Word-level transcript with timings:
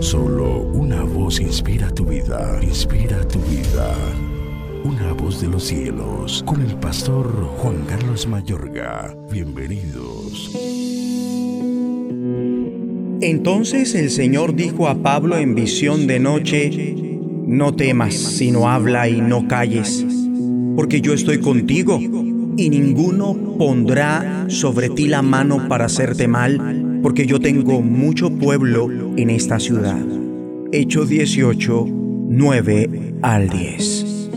Solo 0.00 0.60
una 0.72 1.02
voz 1.02 1.40
inspira 1.40 1.90
tu 1.90 2.04
vida, 2.04 2.58
inspira 2.62 3.26
tu 3.28 3.38
vida. 3.40 3.94
Una 4.84 5.12
voz 5.12 5.40
de 5.40 5.48
los 5.48 5.64
cielos, 5.64 6.42
con 6.46 6.60
el 6.62 6.74
pastor 6.76 7.26
Juan 7.58 7.84
Carlos 7.86 8.26
Mayorga. 8.26 9.16
Bienvenidos. 9.30 10.50
Entonces 13.20 13.94
el 13.94 14.10
Señor 14.10 14.54
dijo 14.54 14.88
a 14.88 15.02
Pablo 15.02 15.38
en 15.38 15.54
visión 15.54 16.06
de 16.06 16.18
noche, 16.20 16.94
no 17.46 17.74
temas, 17.74 18.14
sino 18.14 18.68
habla 18.68 19.08
y 19.08 19.20
no 19.20 19.48
calles, 19.48 20.04
porque 20.76 21.00
yo 21.00 21.14
estoy 21.14 21.40
contigo, 21.40 21.98
y 22.56 22.70
ninguno 22.70 23.34
pondrá 23.58 24.46
sobre 24.48 24.88
ti 24.88 25.08
la 25.08 25.22
mano 25.22 25.68
para 25.68 25.86
hacerte 25.86 26.28
mal, 26.28 27.00
porque 27.02 27.26
yo 27.26 27.40
tengo 27.40 27.82
mucho 27.82 28.30
pueblo 28.30 28.90
en 29.16 29.30
esta 29.30 29.60
ciudad. 29.60 30.04
Hechos 30.72 31.08
18, 31.08 31.86
9 32.28 33.14
al 33.22 33.48
10. 33.48 34.30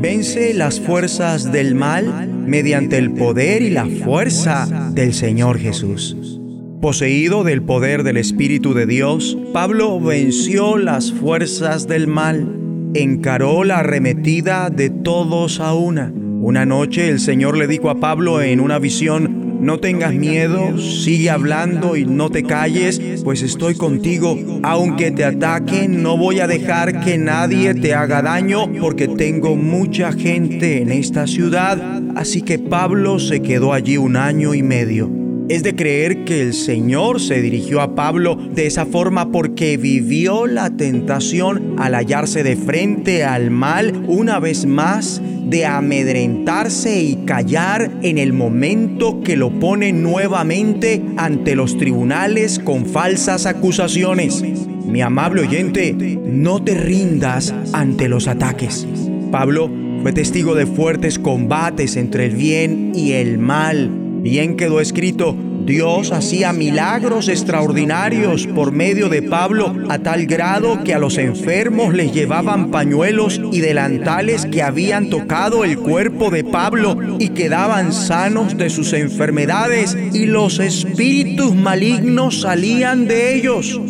Vence 0.00 0.54
las 0.54 0.80
fuerzas 0.80 1.52
del 1.52 1.74
mal 1.74 2.28
mediante 2.46 2.98
el 2.98 3.12
poder 3.12 3.62
y 3.62 3.70
la 3.70 3.86
fuerza 3.86 4.90
del 4.92 5.14
Señor 5.14 5.58
Jesús. 5.58 6.40
Poseído 6.80 7.42
del 7.42 7.62
poder 7.62 8.02
del 8.02 8.18
Espíritu 8.18 8.74
de 8.74 8.86
Dios, 8.86 9.36
Pablo 9.52 9.98
venció 9.98 10.76
las 10.76 11.10
fuerzas 11.12 11.88
del 11.88 12.06
mal, 12.06 12.46
encaró 12.94 13.64
la 13.64 13.78
arremetida 13.78 14.70
de 14.70 14.90
todos 14.90 15.58
a 15.60 15.74
una. 15.74 16.12
Una 16.40 16.66
noche 16.66 17.08
el 17.08 17.18
Señor 17.18 17.56
le 17.56 17.66
dijo 17.66 17.90
a 17.90 17.98
Pablo 17.98 18.40
en 18.40 18.60
una 18.60 18.78
visión, 18.78 19.46
no 19.60 19.78
tengas 19.78 20.14
miedo, 20.14 20.78
sigue 20.78 21.30
hablando 21.30 21.96
y 21.96 22.04
no 22.04 22.30
te 22.30 22.42
calles, 22.42 23.00
pues 23.24 23.42
estoy 23.42 23.74
contigo. 23.74 24.38
Aunque 24.62 25.10
te 25.10 25.24
ataquen, 25.24 26.02
no 26.02 26.16
voy 26.16 26.40
a 26.40 26.46
dejar 26.46 27.00
que 27.00 27.18
nadie 27.18 27.74
te 27.74 27.94
haga 27.94 28.22
daño, 28.22 28.70
porque 28.80 29.08
tengo 29.08 29.56
mucha 29.56 30.12
gente 30.12 30.82
en 30.82 30.92
esta 30.92 31.26
ciudad. 31.26 32.02
Así 32.14 32.42
que 32.42 32.58
Pablo 32.58 33.18
se 33.18 33.40
quedó 33.40 33.72
allí 33.72 33.96
un 33.96 34.16
año 34.16 34.54
y 34.54 34.62
medio. 34.62 35.10
Es 35.48 35.62
de 35.62 35.76
creer 35.76 36.24
que 36.24 36.42
el 36.42 36.54
Señor 36.54 37.20
se 37.20 37.40
dirigió 37.40 37.80
a 37.80 37.94
Pablo 37.94 38.36
de 38.36 38.66
esa 38.66 38.84
forma 38.84 39.30
porque 39.30 39.76
vivió 39.76 40.46
la 40.46 40.70
tentación 40.70 41.76
al 41.78 41.94
hallarse 41.94 42.42
de 42.42 42.56
frente 42.56 43.22
al 43.22 43.52
mal 43.52 44.04
una 44.08 44.40
vez 44.40 44.66
más 44.66 45.22
de 45.46 45.64
amedrentarse 45.64 47.00
y 47.00 47.16
callar 47.24 47.90
en 48.02 48.18
el 48.18 48.32
momento 48.32 49.20
que 49.22 49.36
lo 49.36 49.50
pone 49.58 49.92
nuevamente 49.92 51.02
ante 51.16 51.54
los 51.54 51.78
tribunales 51.78 52.58
con 52.58 52.86
falsas 52.86 53.46
acusaciones. 53.46 54.42
Mi 54.84 55.00
amable 55.00 55.42
oyente, 55.42 55.92
no 55.92 56.62
te 56.62 56.74
rindas 56.74 57.54
ante 57.72 58.08
los 58.08 58.28
ataques. 58.28 58.86
Pablo 59.30 59.70
fue 60.02 60.12
testigo 60.12 60.54
de 60.54 60.66
fuertes 60.66 61.18
combates 61.18 61.96
entre 61.96 62.26
el 62.26 62.36
bien 62.36 62.92
y 62.94 63.12
el 63.12 63.38
mal 63.38 64.02
Bien 64.26 64.56
quedó 64.56 64.80
escrito, 64.80 65.36
Dios 65.66 66.12
hacía 66.12 66.52
milagros 66.52 67.28
extraordinarios 67.28 68.46
por 68.46 68.70
medio 68.70 69.08
de 69.08 69.20
Pablo 69.20 69.74
a 69.88 69.98
tal 69.98 70.26
grado 70.26 70.84
que 70.84 70.94
a 70.94 71.00
los 71.00 71.18
enfermos 71.18 71.92
les 71.92 72.14
llevaban 72.14 72.70
pañuelos 72.70 73.40
y 73.50 73.60
delantales 73.60 74.46
que 74.46 74.62
habían 74.62 75.10
tocado 75.10 75.64
el 75.64 75.76
cuerpo 75.78 76.30
de 76.30 76.44
Pablo 76.44 76.96
y 77.18 77.30
quedaban 77.30 77.92
sanos 77.92 78.56
de 78.56 78.70
sus 78.70 78.92
enfermedades 78.92 79.98
y 80.12 80.26
los 80.26 80.60
espíritus 80.60 81.52
malignos 81.56 82.42
salían 82.42 83.08
de 83.08 83.34
ellos. 83.34 83.80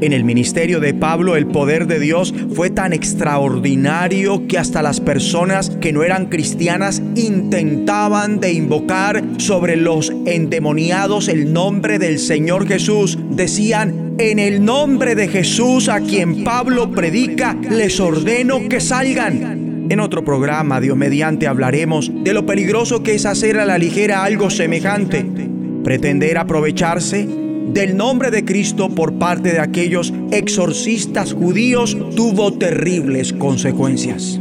En 0.00 0.14
el 0.14 0.24
ministerio 0.24 0.80
de 0.80 0.94
Pablo 0.94 1.36
el 1.36 1.46
poder 1.46 1.86
de 1.86 2.00
Dios 2.00 2.32
fue 2.54 2.70
tan 2.70 2.94
extraordinario 2.94 4.46
que 4.48 4.56
hasta 4.56 4.80
las 4.80 4.98
personas 4.98 5.68
que 5.68 5.92
no 5.92 6.02
eran 6.02 6.26
cristianas 6.26 6.99
intentaban 7.16 8.40
de 8.40 8.52
invocar 8.52 9.22
sobre 9.38 9.76
los 9.76 10.12
endemoniados 10.26 11.28
el 11.28 11.52
nombre 11.52 11.98
del 11.98 12.18
Señor 12.18 12.66
Jesús. 12.66 13.18
Decían, 13.30 14.14
en 14.18 14.38
el 14.38 14.64
nombre 14.64 15.14
de 15.14 15.28
Jesús 15.28 15.88
a 15.88 16.00
quien 16.00 16.44
Pablo 16.44 16.90
predica, 16.90 17.56
les 17.70 18.00
ordeno 18.00 18.68
que 18.68 18.80
salgan. 18.80 19.86
En 19.90 19.98
otro 19.98 20.24
programa, 20.24 20.80
Dios 20.80 20.96
mediante, 20.96 21.46
hablaremos 21.46 22.12
de 22.22 22.32
lo 22.32 22.46
peligroso 22.46 23.02
que 23.02 23.14
es 23.14 23.26
hacer 23.26 23.58
a 23.58 23.64
la 23.64 23.78
ligera 23.78 24.22
algo 24.22 24.50
semejante. 24.50 25.26
Pretender 25.82 26.38
aprovecharse 26.38 27.26
del 27.72 27.96
nombre 27.96 28.30
de 28.30 28.44
Cristo 28.44 28.88
por 28.88 29.14
parte 29.14 29.52
de 29.52 29.60
aquellos 29.60 30.12
exorcistas 30.32 31.32
judíos 31.32 31.96
tuvo 32.14 32.52
terribles 32.52 33.32
consecuencias. 33.32 34.40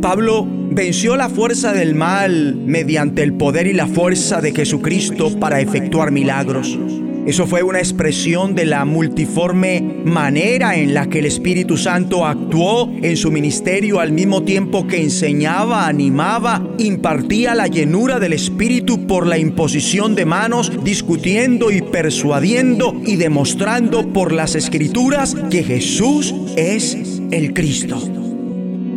Pablo 0.00 0.46
venció 0.70 1.16
la 1.16 1.28
fuerza 1.28 1.72
del 1.72 1.94
mal 1.94 2.54
mediante 2.54 3.22
el 3.22 3.34
poder 3.34 3.66
y 3.66 3.72
la 3.72 3.86
fuerza 3.86 4.40
de 4.40 4.52
Jesucristo 4.52 5.38
para 5.38 5.60
efectuar 5.60 6.12
milagros. 6.12 6.78
Eso 7.26 7.46
fue 7.46 7.62
una 7.62 7.80
expresión 7.80 8.54
de 8.54 8.64
la 8.64 8.86
multiforme 8.86 9.82
manera 10.04 10.76
en 10.76 10.94
la 10.94 11.06
que 11.08 11.18
el 11.18 11.26
Espíritu 11.26 11.76
Santo 11.76 12.24
actuó 12.24 12.90
en 13.02 13.16
su 13.16 13.30
ministerio 13.30 14.00
al 14.00 14.10
mismo 14.12 14.42
tiempo 14.42 14.86
que 14.86 15.02
enseñaba, 15.02 15.86
animaba, 15.86 16.66
impartía 16.78 17.54
la 17.54 17.66
llenura 17.66 18.18
del 18.18 18.32
Espíritu 18.32 19.06
por 19.06 19.26
la 19.26 19.36
imposición 19.36 20.14
de 20.14 20.24
manos, 20.24 20.72
discutiendo 20.82 21.70
y 21.70 21.82
persuadiendo 21.82 22.98
y 23.04 23.16
demostrando 23.16 24.08
por 24.08 24.32
las 24.32 24.54
escrituras 24.54 25.36
que 25.50 25.62
Jesús 25.62 26.34
es 26.56 27.20
el 27.30 27.52
Cristo. 27.52 28.00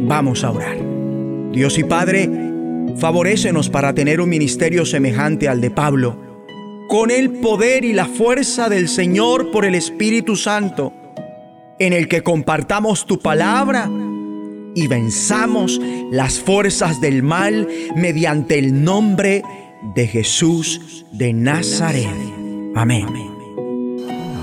Vamos 0.07 0.45
a 0.45 0.51
orar. 0.51 1.02
Dios 1.53 1.77
y 1.77 1.83
Padre, 1.83 2.29
favorécenos 2.97 3.69
para 3.69 3.93
tener 3.93 4.19
un 4.19 4.29
ministerio 4.29 4.85
semejante 4.85 5.47
al 5.47 5.61
de 5.61 5.69
Pablo 5.69 6.17
con 6.89 7.11
el 7.11 7.31
poder 7.31 7.85
y 7.85 7.93
la 7.93 8.05
fuerza 8.05 8.69
del 8.69 8.87
Señor 8.87 9.51
por 9.51 9.65
el 9.65 9.75
Espíritu 9.75 10.35
Santo, 10.35 10.93
en 11.79 11.93
el 11.93 12.07
que 12.07 12.21
compartamos 12.21 13.05
tu 13.05 13.19
palabra 13.19 13.89
y 14.75 14.87
venzamos 14.87 15.79
las 16.11 16.39
fuerzas 16.39 16.99
del 17.01 17.23
mal 17.23 17.67
mediante 17.95 18.57
el 18.59 18.83
nombre 18.83 19.43
de 19.95 20.07
Jesús 20.07 21.05
de 21.11 21.33
Nazaret. 21.33 22.09
Amén. 22.75 23.32